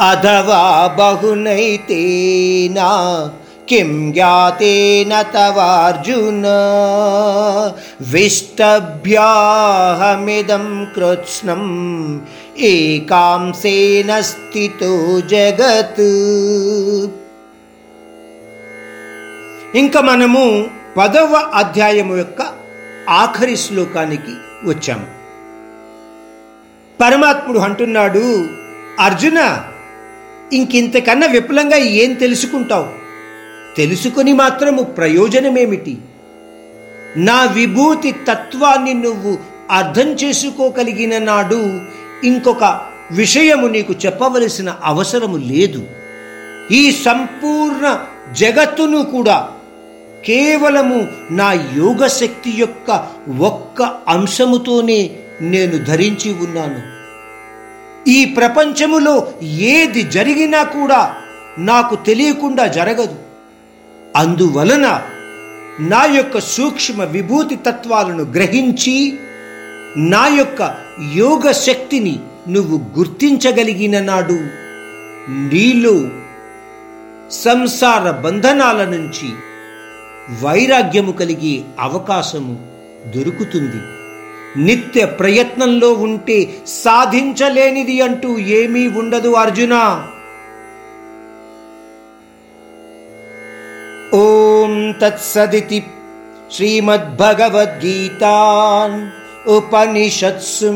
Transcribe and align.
అథవా 0.00 0.96
బహునైతేనా 0.98 3.30
కిం 3.68 4.12
జ్ఞాతేన 4.12 5.22
తవార్జున 5.22 6.46
విష్టభ్యాహమిదం 8.00 10.88
కృత్స్నం 10.96 11.62
ఏకాంశేన 12.58 14.20
స్థితో 14.20 15.20
జగత్ 15.20 16.00
ఇంకా 19.76 20.00
మనము 20.00 20.68
పదవ 20.96 21.50
అధ్యాయము 21.54 22.16
యొక్క 22.16 22.46
ఆఖరి 23.08 23.56
శ్లోకానికి 23.56 24.32
వచ్చాము. 24.68 25.06
పరమాత్ముడు 27.00 27.58
అంటున్నాడు 27.58 28.48
అర్జున 29.00 29.64
ఇంకింతకన్నా 30.52 31.26
విపులంగా 31.26 31.76
ఏం 31.76 32.14
తెలుసుకుంటావు? 32.14 32.86
తెలుసుకుని 33.76 34.32
మాత్రము 34.32 34.82
ప్రయోజనమేమిటి? 34.82 35.98
నా 37.16 37.44
విభూతి 37.44 38.12
తత్వాన్ని 38.12 38.94
నువ్వు 38.94 39.38
అర్థం 39.70 40.08
చేసుకోగలిగిన 40.12 41.18
నాడు 41.18 41.80
ఇంకొక 42.24 42.80
విషయము 43.10 43.66
నీకు 43.66 43.94
చెప్పవలసిన 44.06 44.76
అవసరము 44.84 45.36
లేదు. 45.36 45.86
ఈ 46.70 46.92
సంపూర్ణ 46.92 48.04
జగత్తును 48.32 49.04
కూడా 49.04 49.48
కేవలము 50.24 51.06
నా 51.30 51.52
యోగ 51.52 52.06
శక్తి 52.06 52.50
యొక్క 52.50 53.08
ఒక్క 53.40 53.82
అంశముతోనే 54.08 55.10
నేను 55.40 55.84
ధరించి 55.84 56.34
ఉన్నాను. 56.34 57.01
ఈ 58.08 58.24
ప్రపంచములో 58.24 59.32
ఏది 59.44 60.02
జరిగినా 60.02 60.62
కూడా 60.62 61.16
నాకు 61.58 61.94
తెలియకుండా 61.94 62.66
జరగదు. 62.66 63.14
అందువలన 64.16 65.02
నా 65.80 66.04
యొక్క 66.04 66.38
సూక్ష్మ 66.38 67.04
విభూతి 67.04 67.56
తత్వాలను 67.56 68.22
గ్రహించి 68.22 69.18
నా 69.96 70.26
యొక్క 70.26 70.74
యోగ 71.14 71.50
శక్తిని 71.50 72.20
నువ్వు 72.48 72.80
గుర్తించగలిగిన 72.98 74.00
నాడు 74.00 74.38
నీలో 75.28 76.10
సంసార 77.30 78.10
బంధనాల 78.10 78.84
నుంచి 78.84 79.28
వైరాగ్యము 80.42 81.12
కలిగే 81.12 81.64
అవకాశము 81.80 82.66
దొరుకుతుంది. 83.06 84.01
నిత్య 84.56 85.04
ప్రయత్నంలో 85.04 85.92
ఉంటే 85.92 86.62
సాధించలేనిది 86.66 88.00
అంటూ 88.00 88.38
ఏమీ 88.38 88.86
ఉండదు 88.86 89.32
అర్జున. 89.32 90.04
ఓం 94.14 94.92
తత్సదితి 95.02 95.82
శ్రీమద్భగవద్గీతాన్ 96.56 99.08
ఉపనిషత్సు 99.46 100.72